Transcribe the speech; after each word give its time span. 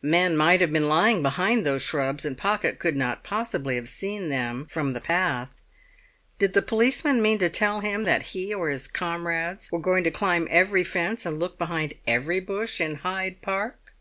Men 0.00 0.34
might 0.34 0.62
have 0.62 0.72
been 0.72 0.88
lying 0.88 1.20
behind 1.20 1.66
those 1.66 1.82
shrubs, 1.82 2.24
and 2.24 2.38
Pocket 2.38 2.78
could 2.78 2.96
not 2.96 3.22
possibly 3.22 3.74
have 3.74 3.86
seen 3.86 4.30
them 4.30 4.66
from 4.70 4.94
the 4.94 5.00
path. 5.02 5.50
Did 6.38 6.54
the 6.54 6.62
policeman 6.62 7.20
mean 7.20 7.36
to 7.40 7.50
tell 7.50 7.80
him 7.80 8.04
that 8.04 8.22
he 8.32 8.54
or 8.54 8.70
his 8.70 8.86
comrades 8.88 9.70
were 9.70 9.78
going 9.78 10.02
to 10.04 10.10
climb 10.10 10.48
every 10.50 10.84
fence 10.84 11.26
and 11.26 11.38
look 11.38 11.58
behind 11.58 11.92
every 12.06 12.40
bush 12.40 12.80
in 12.80 12.94
Hyde 12.94 13.42
Park? 13.42 13.92